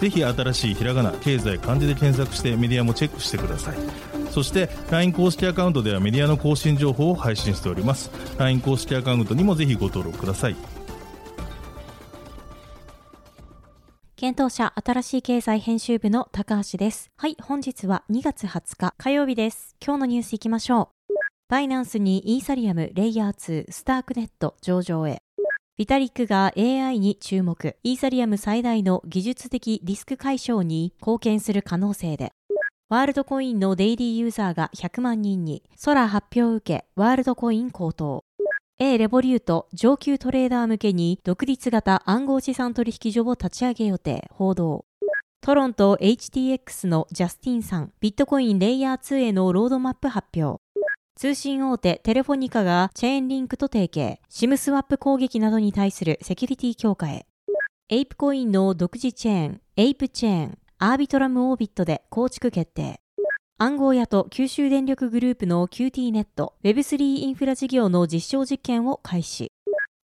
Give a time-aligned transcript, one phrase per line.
[0.00, 3.76] ぜひ新しいひらがな経済漢字で検索してメディアもチェックしてください
[4.30, 10.56] そして LINE 公式アカウントではメディアの更新情報を配信しております LINE 公式アカウントにもぜひご登録ください
[14.16, 17.10] 検討者新しい経済編集部の高橋です。
[17.18, 19.76] はい、本日は2月20日火曜日です。
[19.84, 21.14] 今日のニュースいきましょう。
[21.50, 25.23] バイナンスにイーサリアムレイヤー2スタークネット上場へ。
[25.76, 27.76] ビタリックが AI に注目。
[27.82, 32.32] イーサリアム最大の技術的リスク解消に貢献する可能性で。
[32.88, 38.24] ワールドコインのデイリーユーザーが100万人に、空発表を受け、ワールドコイン高騰。
[38.78, 44.84] A レボリュート上級トレーダー向けに独立型暗号資産取引所を立ち上げ予定報道
[45.40, 50.63] トロント HTX のジャスティンさんビットコインレイヤー2へのロードマップ発表
[51.16, 57.26] 通信大手テレフォニカがチェーンリンクと提携 SIM スワップ攻撃などに対するセキュリティ強化へ
[57.88, 62.98] エイプコインの独自チェーンエイプチェーンアービトラムオービットで構築決定
[63.56, 69.52] 暗号屋と九州電力グループの QT ネット Web3 インフラ事業の実証実験を開始。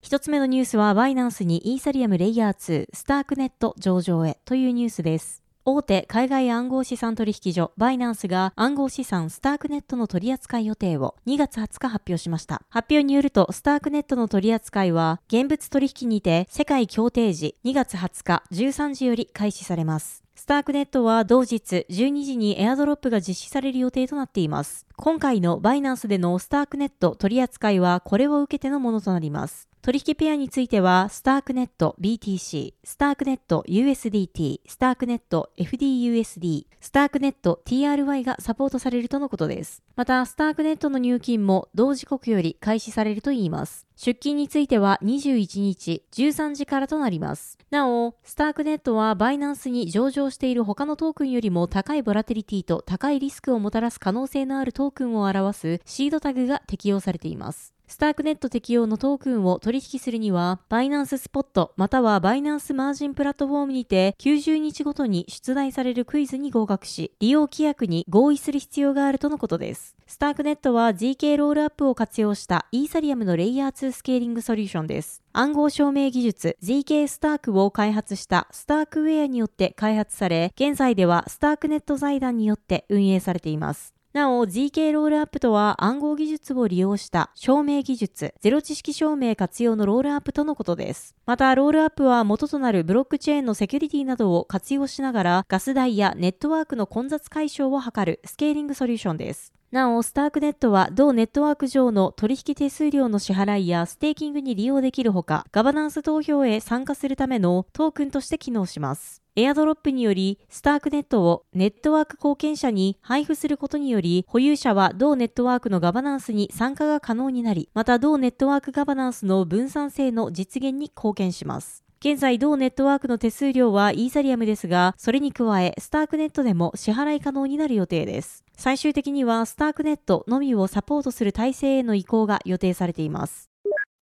[0.04, 5.42] 一つ目のニュースはバイナンスにイーサリアムレイヤー2スタークネット上場へというニュースです。
[5.72, 12.64] 大手海外暗号資産取引所バイナンスが暗号資産スタークネットの取扱い予定を2月20日発表しました。
[12.70, 20.23] 発表によるとスタークネットの取扱いは現物取引にて世界協定時2月20日13時より開始されます。
[20.34, 24.88] スタークネットは同日12時にエアドロップが実施される予定となっています。
[24.95, 29.69] 今回のバイナンスでのスタークネット取り扱いはこれを受けてのものとなります。
[29.81, 39.81] 取引ペアについては、スタークネット BTC、スタークネット USDT、スタークネット FDUSD、スタークネット TRY がサポートされるとのことです。
[39.95, 43.88] また、スタークネットの入金も同時刻より開始されるといいます。
[43.95, 47.57] 出金については21日13時からとなります。
[47.69, 57.78] なお、スタークネットはバイナンスに上場している他のトークンよりも高いボラテリティと高いリスクをもたらす可能性のあるトークンを表すシードタグが適用されています。
[57.89, 69.95] スタークネット適用のトークンを取引するには、バイナンススポットまたはバイナンスマージンプラットフォームにて90日ごとに出題されるクイズに合格し、利用規約に合意する必要があるとのことです。
[70.05, 75.23] スタークネットは GK ロールアップを活用したイーサリアムのレイヤー2スケーリングソリューションです。
[75.33, 83.95] 暗号証明技術 ZK スタークを開発したスタークウェアによって開発され、現在ではスタークネット財団によって運営されています。
[84.12, 91.16] なお、ZK ロールアップとは暗号技術を利用した証明技術、ゼロ知識証明活用のロールアップとのことです。
[91.28, 99.53] また、ロールアップは元となるブロックチェーンのセキュリティなどを活用しながら、ガス代やネットワークの混雑解消を図るスケーリングソリューションです。
[99.72, 109.22] なお、スタークネットは同ネットワーク上の取引手数料の支払いやステーキングに利用できるほか、ガバナンス投票へ参加するためのトークンとして機能します。
[109.39, 121.85] エアドロップにより、スタークネットをネットワーク貢献者に配布することにより、保有者は同ネットワークのガバナンスに参加が可能になり、また同ネットワークガバナンスの分散性の実現に貢献します。
[122.01, 128.44] 現在、同ネットワークの手数料はイーサリアムですが、それに加え、スタークネットでも支払い可能になる予定です。
[128.57, 133.49] 最終的には、スタークネットのみをサポートする体制への移行が予定されています。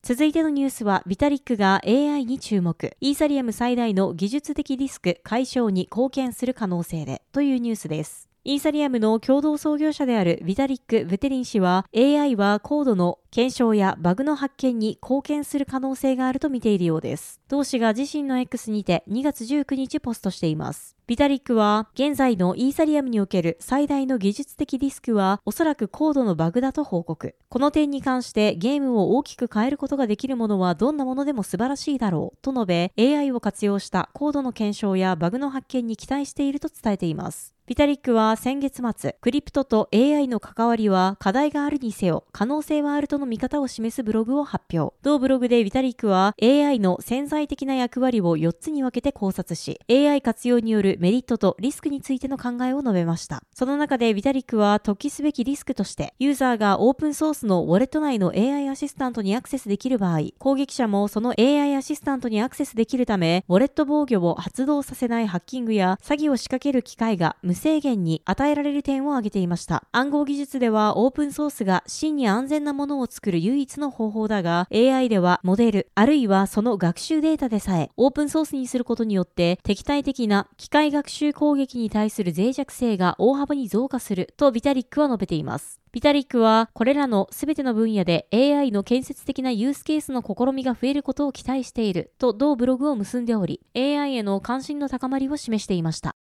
[0.07, 2.95] 続いてのニュースは、ビタリックが AI に注目。
[3.01, 8.29] イーサリアム最大の技術的リスク解消に貢献する可能性で、というニュースです。
[8.43, 17.41] イーサリアムの共同創業者であるビタリック・ブテリン氏は AI はコードの検証やバグの発見に貢献する可能性があると見ているようです。
[17.49, 20.94] 同氏が自身の X にて2月19日ポストしています。
[21.07, 27.35] ビタリックは現在のイーサリアムにおける最大の技術的リスクはおそらくコードのバグだと報告。
[27.47, 37.54] この点に関してゲームを大きく変えることができるものはどんなものでも素晴らしいだろうと述べ AI を活用したコードの検証やバグの発見に期待していると伝えています。
[37.67, 44.95] ビタリックは先月末、クリプトと AI の関わりは課題があるにせよ、可能性はあるとの見方を示すブログを発表。
[45.01, 53.41] 同ブログでビタリックは AI の潜在的な役割を4つに分けて考察し、AI 活用によるメリットとリスクについての考えを述べました。
[53.55, 69.83] その中でビタリックは突起すべきリスクとして、ユーザーがオープンソースのウォレット内の AI アシスタントにアクセスできる場合、攻撃者もその AI アシスタントにアクセスできるため、ウォレット防御を発動させないハッキングや詐欺を仕掛ける機会が無制限に与えられる点を挙げていました。
[69.91, 85.81] 暗号技術ではオープンソースが真に安全なものを作る唯一の方法だが、AI ではモデル、あるいはその学習データでさえオープンソースにすることによって敵対的な機械学習攻撃に対する脆弱性が大幅に増加するとビタリックは述べています。
[85.91, 96.13] ビタリックはこれらの全ての分野で AI の建設的なユースケースの試みが増えることを期待していると同ブログを結んでおり AI への関心の高まりを示していました。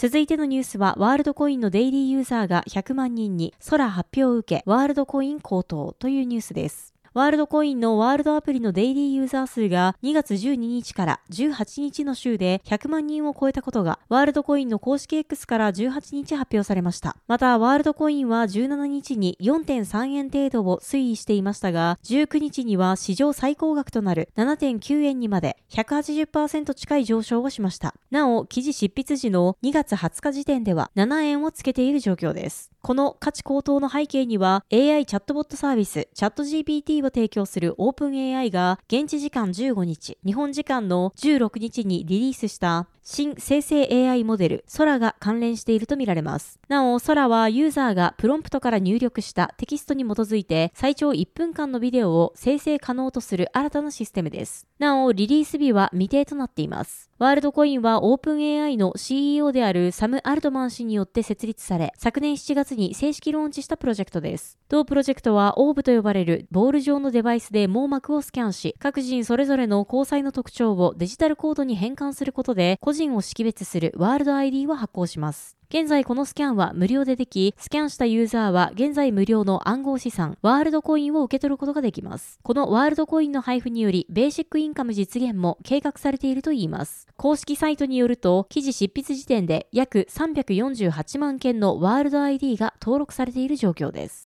[0.00, 6.94] 続いてのニュースは、ワールドコインのデイリーユーザーが100万人に空発表を受け、ワールドコイン高騰というニュースです。
[7.14, 17.16] ワールドコインのワールドアプリのデイリーユーザー数が2月12日から18日の週で100万人を超えたことが、ワールドコインの公式 X から18日発表されました。
[17.26, 27.94] また、ワールドコインは17日に4.3円程度を推移していましたが、19日には史上最高額となる7.9円にまで180%近い上昇をしました。
[28.10, 32.70] なお、記事執筆時の2月20日時点では7円をつけている状況です。
[32.80, 42.86] この価値高騰の背景には AI チャットボットサービスチャット GPT を提供する OpenAI が現地時間15日、日本時間の16日にリリースした。
[43.10, 46.60] 新生成 AI モデル、空が関連しているとみられます。
[46.68, 54.66] なお、空はユーザーがプロンプトから入力したテキストに基づいて最長1分間のビデオを生成可能とする新たなシステムです。
[54.78, 57.08] なお、リリース日は未定となっています。
[57.18, 64.56] ワールドコインは OpenAI の CEO であるサム・アルトマン氏によって設立され、昨年7月に正式ローンチしたプロジェクトです。
[64.68, 75.56] 同プロジェクトはオーブと呼ばれるボール状のデバイスで網膜をスキャンし、各人それぞれの交際の特徴をデジタルコードに変換することで、個人人を識別するワールド ID を発行します。
[75.70, 82.38] 現在このスキャンは無料ででき、スキャンしたユーザーは現在無料の暗号資産、ワールドコインを受け取ることができます。
[82.42, 87.06] このワールドコインの配布により、ベーシックインカム実現も計画されているといいます。
[87.16, 94.28] 公式サイトによると、記事執筆時点で約348万件のワールド ID が登録されている状況です。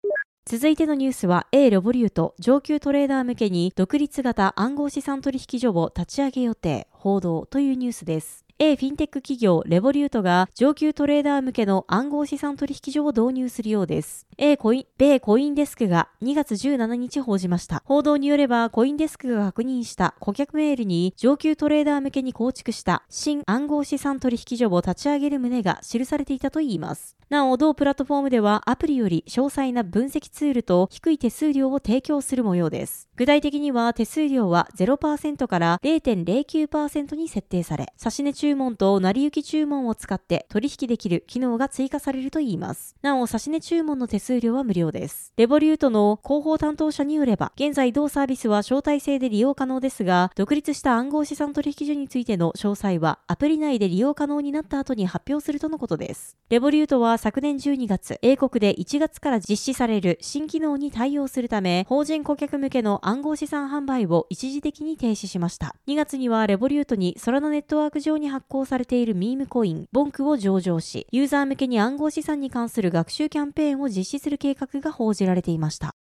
[0.47, 8.50] 続いてのニュースは A ロボリュート上級トレーダー向けに独立型暗号資産取引所を立ち上げ予定報道というニュースです。
[8.63, 14.27] A フィンテック企業レボリュートが上級トレーダー向けの暗号資産取引所を導入するようです。
[14.37, 17.83] A コイン、米コインデスクが2月17日報じました。
[17.87, 27.17] 報道によればコインデスクが確認した顧客メールに上級トレーダー向けに構築した新暗号資産取引所を立ち上げる旨が記されていたといいます。
[27.31, 33.09] なお、同プラットフォームではアプリより詳細な分析ツールと低い手数料を提供する模様です。
[33.15, 42.97] 具体的には手数料は0%から0.09%に設定され、指値注文と成り行き注文を使って取引できる機能が追加されるといいます。
[43.01, 45.33] なお、指値注文の手数料は無料です。
[45.37, 56.37] レボリュートの広報担当者によれば、現在同サービスは招待制で利用可能ですが、独立した暗号資産取引所についての詳細はアプリ内で利用可能になった後に発表するとのことです。
[56.49, 65.75] レボリュートは昨年12月、英国で1月から実施される新機能に対応するため、法人顧客向けの暗号資産販売を一時的に停止しました。
[65.87, 75.95] 2月にはレボリュートにソラノネットワーク上に発行されているミームコイン、ボンクを上場し、ユーザー向けに暗号資産に関する学習キャンペーンを実施する計画が報じられていました。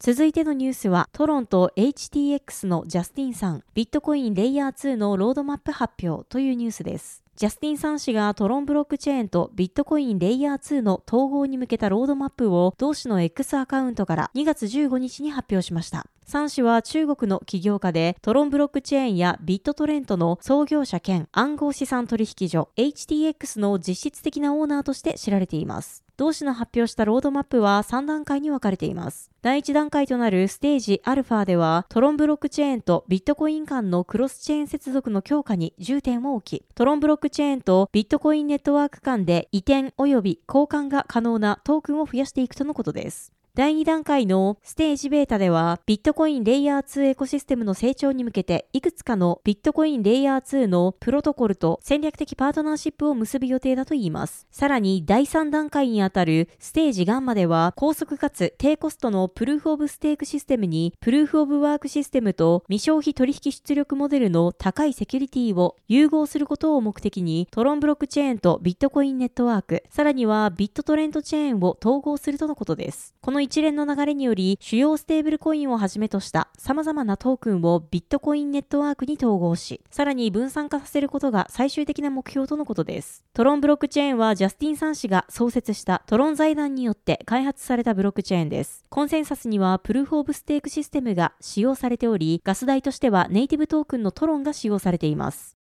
[0.00, 7.24] 続いてのニュースは、トロンと HTX のジャスティン・サン、ビットコインレイヤー2のロードマップ発表というニュースです。
[7.38, 16.06] ジャスティン・サン氏がトロンブロックチェーンとビットコインレイヤー2の統合に向けたロードマップを同氏の X アカウントから2月15日に発表しました。
[16.26, 26.07] サン氏は中国の起業家でトロンブロックチェーンやビットトレントの創業者兼暗号資産取引所 HTX の実質的なオーナーとして知られています。
[26.18, 29.30] 同氏の発表したロードマップは3段階に分かれています。
[29.40, 43.37] 第1段階となるステージアルファでは、トロンブロックチェーンとビットコイン間のクロスチェーン接続の強化に重点を置き、トロンブロックチェーンとビットコインネットワーク間で移転及び交換が可能なトークンを増やしていくとのことです。
[43.58, 54.46] 第2段階のステージベータでは、ビットコインレイヤー2エコシステムの成長に向けて、いくつかのビットコインレイヤー2のプロトコルと戦略的パートナーシップを結ぶ予定だといいます。
[54.52, 73.16] さらに、第3段階にあたるステージガンマでは、高速かつ低コストのプルーフオブステークシステムに、プルーフオブワークシステムと未消費取引出力モデルの高いセキュリティを融合することを目的に、トロンブロックチェーンとビットコインネットワーク、さらにはビットトレントチェーンを統合するとのことです。
[73.28, 83.26] この一連の流れにより、主要ステーブルコインをはじめとした様々なトークンをビットコインネットワークに統合し、さらに分散化させることが最終的な目標とのことです。
[83.34, 88.86] トロンブロックチェーンはジャスティン・サン氏が創設したトロン財団によって開発されたブロックチェーンです。
[88.88, 95.57] コンセンサスにはプルーフ・オブ・ステークシステムが使用されており、ガス代としてはネイティブトークンのトロンが使用されています。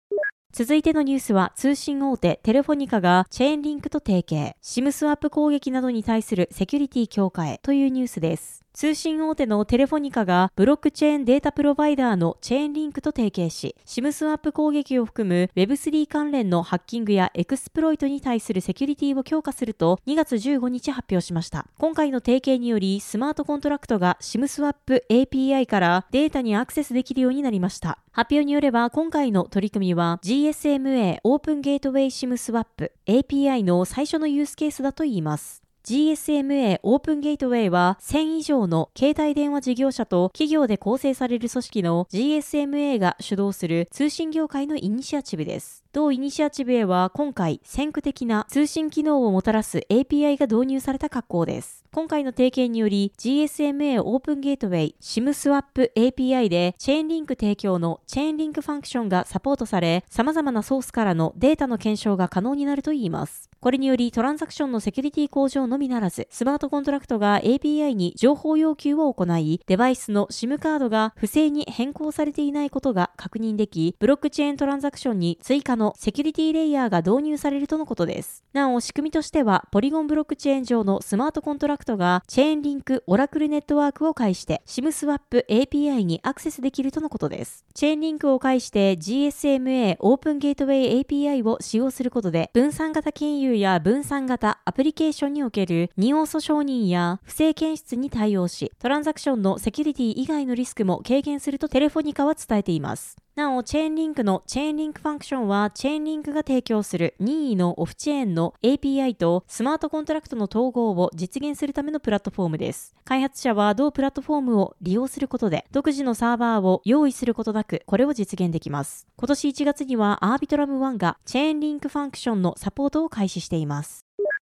[0.54, 8.67] 続いてのニュースは通信大手テレフォニカがチェーンリンクと提携、SIM スワップ攻撃などに対するセキュリティ強化へというニュースです。
[8.78, 21.66] 通信大手のテレフォニカがブロックチェーンデータプロバイダーのチェーンリンクと提携し、SIM スワップ攻撃を含む Web3 関連のハッキングやエクスプロイトに対するセキュリティを強化すると2月15日発表しました。
[21.80, 27.98] 今回の提携によりスマートコントラクトが SIM スワップ API からデータにアクセスできるようになりました。
[28.12, 35.64] 発表によれば今回の取り組みは GSMA オープンゲートウェイ SIM スワップ API の最初のユースケースだといいます。
[35.88, 45.87] GSMA オープンゲートウェイは1000以上の携帯電話事業者と企業で構成される組織の GSMA が主導する通信業界のイニシアチブです。
[45.94, 51.84] 同イニシアチブへは今回先駆的な通信機能をもたらす API が導入された格好です。
[51.92, 63.50] 今回の提携により GSMA オープンゲートウェイ SIM スワップ API でチェーンリンク提供のチェーンリンクファンクションがサポートされ様々なソースからのデータの検証が可能になるといいます。
[63.60, 78.44] これによりトランザクションのセキュリティ向上のみならず、スマートコントラクトが API に情報要求を行い、デバイスの SIM カードが不正に変更されていないことが確認でき、ブロックチェーントランザクションに追加のセキュリティレイヤーが導入されるとのことです。
[78.54, 87.66] なお、仕組みとしては、ポリゴンブロックチェーン上のスマートコントラクトがチェーンリンクオラクルネットワークを介して SIM スワップ API にアクセスできるとのことです。
[87.74, 103.18] チェーンリンクを介して GSMA オープンゲートウェイ API を使用することで、分散型金融や分散型アプリケーションにおける二要素承認や不正検出に対応し、トランザクションのセキュリティ以外のリスクも軽減するとテレフォニカは伝えています。
[103.38, 112.96] なお、チェーンリンクのチェーンリンクファンクションは、チェーンリンクが提供する任意のオフチェーンの API とスマートコントラクトの統合を実現するためのプラットフォームです。
[113.06, 119.06] 開発者は同プラットフォームを利用することで、独自のサーバーを用意することなく、これを実現できます。
[119.18, 124.04] 今年1月には、アービトラム1がチェーンリンクファンクションのサポートを開始しています。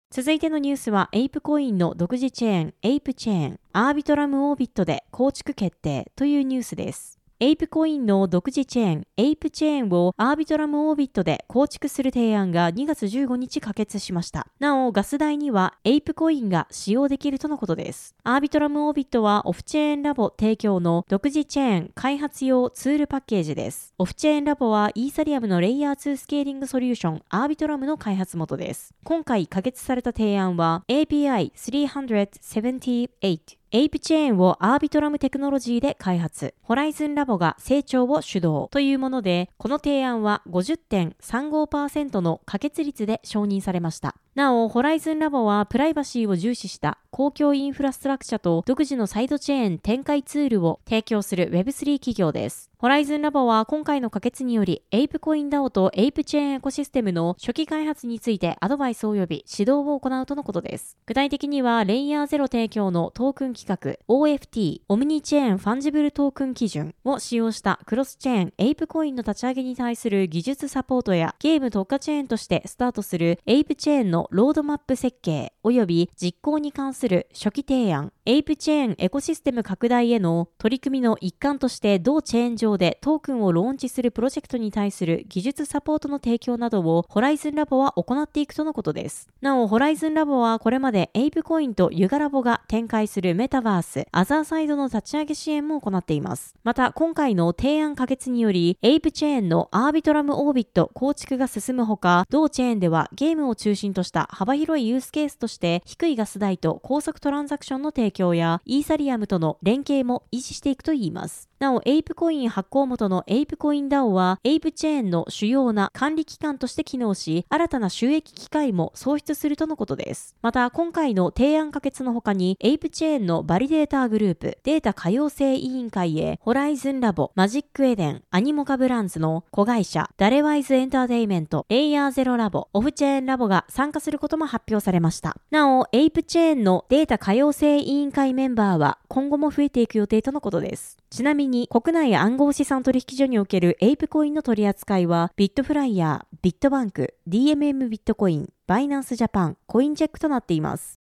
[0.10, 7.19] 続いてのニュースは、エイプコインの独自チェーン、エイプチェーン、アービトラムオービットで構築決定というニュースです。
[7.42, 14.48] エイプコインの独自チェーン、エイプチェーンをアービトラムオービットで構築する提案が2月15日可決しました。
[14.60, 18.14] なお、ガス代にはエイプコインが使用できるとのことです。
[18.26, 23.94] アービトラムオービットはオフチェーンラボ提供の独自チェーン開発用ツールパッケージです。
[23.98, 28.94] オフチェーンラボはイーサリアムのレイヤー2スケーリングソリューションアービトラムの開発元です。
[29.06, 44.16] 今回可決された提案は API 378エイプチェーンをアービトラムテクノロジーで開発、ホライズンラボが成長を主導というもので、この提案は50.35%の可決率で承認されました。
[44.40, 52.70] なお、ホライズンラボはプライバシーを重視した公共インフラストラクチャと独自のサイドチェーン展開ツールを提供する Web3 企業です。
[52.78, 60.98] ホライズンラボは今回の可決により、エイプコイン DAO とエイプチェーンエコシステムの初期開発についてアドバイス及び指導を行うとのことです。
[61.06, 89.28] 具体的には、レイヤー0提供のトークン規格 OFT、オムニチェーンファンジブルトークン基準を使用したクロスチェーンエイプコインの立ち上げに対する技術サポートやゲーム特化チェーンとしてスタートするエイプチェーンのロードマップ設計及び実行に関する初期提案、エイプチェーンエコシステム拡大への取り組みの一環として同チェーン上でトークンをローンチするプロジェクトに対する技術サポートの提供などをホライズンラボは行っていくとのことです。
[89.42, 96.54] なお、ホライズンラボはこれまでエイプコインとユガラボが展開するメタバース、アザーサイドの立ち上げ支援も行っています。
[96.64, 111.50] また、今回の提案可決により、エイプチェーンのアービトラムオービット構築が進むほか、同チェーンではゲームを中心とした幅広いユースケースとして低いガス代と高速トランザクションの提供やイーサリアムとの連携も維持していくといいます。
[111.60, 120.38] なお、エイプコイン発行元のエイプコイン DAO は、エイプチェーンの主要な管理機関として機能し、新たな収益機会も創出するとのことです。
[120.42, 135.38] また、今回の提案可決の他に、エイプチェーンのバリデーターグループ、データ可用性委員会へ、ホライズンラボ、マジックエデン、アニモカブランズの子会社、ダレワイズエンターテイメント、レイヤーゼロラボ、オフチェーンラボが参加することも発表されました。
[135.52, 140.98] なお、エイプチェーンのデータ可用性委員会メンバーは、今後も増えていく予定とのことです。
[141.10, 151.00] ちなみに、国内暗号資産取引所におけるエイプコインの取り扱いは、ビットフライヤー、ビットバンク、DMM ビットコイン、バイナンスジャパン、コインチェックとなっています。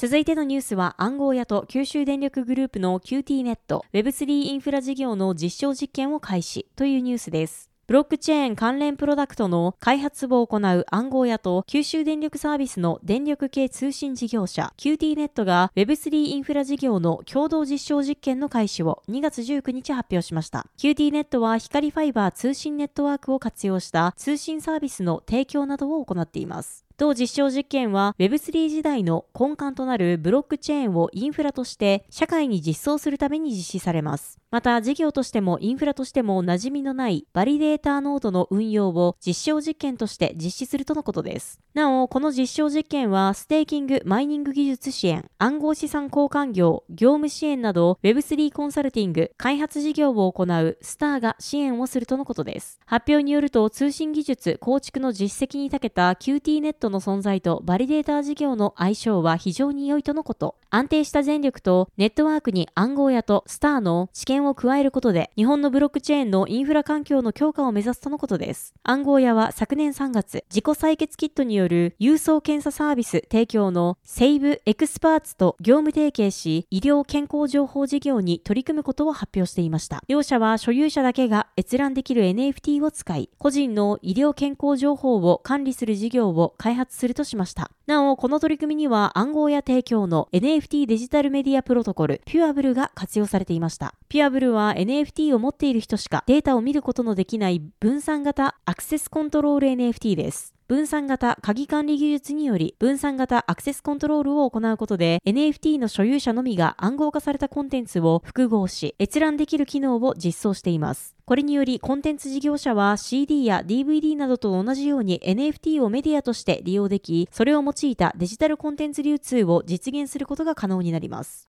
[0.00, 7.69] 続いてのニュースは暗号屋と九州電力グループの QT ネット Web3 インフラ事業の実証実験を開始というニュースです。
[7.90, 20.68] ブロックチェーン関連プロダクトの開発を行う暗号屋と九州電力サービスの電力系通信事業者 QT ネットが Web3 インフラ事業の共同実証実験の開始を2月19日発表しました。
[20.78, 26.84] QT ネットは光ファイバー通信ネットワークを活用した通信サービスの提供などを行っています。
[27.00, 34.38] 同実証実験は Web3 時代の根幹となるブロックチェーンをインフラとして社会に実装するために実施されます。
[34.50, 41.58] また事業としてもインフラとしても馴染みのないバリデーターノードの運用を実証実験として実施するとのことです。
[41.72, 52.78] なお、この実証実験はステーキング・マイニング技術支援、暗号資産交換業、業務支援など Web3 コンサルティング、開発事業を行うスターが支援をするとのことです。
[52.84, 60.59] 発表によると通信技術構築の実績に長けた QT ネットの存在とバリデーター事業の相性は非常に良いとのこと。
[60.70, 68.74] 安定した電力とネットワークに暗号屋とスターの知見を加えることで、日本のブロックチェーンのインフラ環境の強化を目指すとのことです。
[68.84, 80.04] 暗号屋は昨年3月、自己採血キットによる郵送検査サービス提供のセイブエクスパーツと業務提携し、医療健康情報事業に取り組むことを発表していました。
[80.06, 87.72] 両社は所有者だけが閲覧できる NFT を使い、個人の医療健康情報を管理する事業を開発するとしました。
[87.90, 93.94] なお、この取り組みには暗号や提供の NFT デジタルメディアプロトコル、ピュアブルが活用されていました。
[94.08, 100.59] ピュアブルは NFT を持っている人しかデータを見ることのできない分散型アクセスコントロール NFT です。
[100.70, 111.16] 分散型鍵管理技術により分散型アクセスコントロールを行うことで NFT の所有者のみが暗号化されたコンテンツを複合し閲覧できる機能を実装しています。
[111.24, 121.49] これによりコンテンツ事業者は CD や DVD などと同じように NFT をメディアとして利用でき、それを用いたデジタルコンテンツ流通を実現することが可能になります。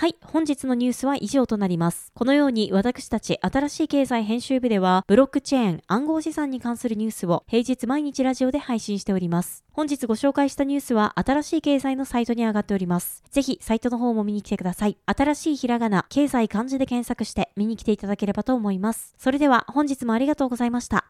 [0.00, 2.10] はい、本日のニュースは以上となります。
[2.14, 9.62] このように私たち新しい経済編集部では、ブロックチェーン、暗号資産に関するニュースを平日毎日ラジオで配信しております。
[9.72, 13.22] 本日ご紹介したニュースは新しい経済のサイトに上がっております。
[13.30, 14.96] ぜひサイトの方も見に来てください。
[15.04, 19.14] 新しいひらがな、経済漢字で検索して見に来ていただければと思います。
[19.18, 21.04] それでは本日もありがとうございました。